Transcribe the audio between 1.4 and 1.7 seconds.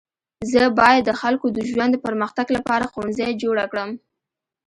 د